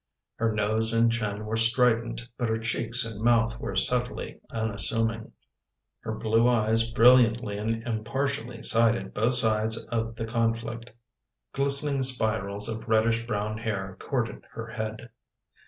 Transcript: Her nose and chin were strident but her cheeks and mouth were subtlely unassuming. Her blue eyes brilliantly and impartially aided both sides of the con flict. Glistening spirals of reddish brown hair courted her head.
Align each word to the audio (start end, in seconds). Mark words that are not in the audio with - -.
Her 0.37 0.51
nose 0.51 0.93
and 0.93 1.11
chin 1.11 1.45
were 1.45 1.55
strident 1.55 2.27
but 2.35 2.49
her 2.49 2.57
cheeks 2.57 3.05
and 3.05 3.21
mouth 3.21 3.59
were 3.59 3.75
subtlely 3.75 4.39
unassuming. 4.49 5.31
Her 5.99 6.13
blue 6.15 6.49
eyes 6.49 6.89
brilliantly 6.89 7.59
and 7.59 7.83
impartially 7.83 8.63
aided 8.75 9.13
both 9.13 9.35
sides 9.35 9.77
of 9.77 10.15
the 10.15 10.25
con 10.25 10.55
flict. 10.55 10.89
Glistening 11.53 12.01
spirals 12.01 12.67
of 12.67 12.89
reddish 12.89 13.27
brown 13.27 13.59
hair 13.59 13.95
courted 13.99 14.43
her 14.53 14.65
head. 14.65 15.11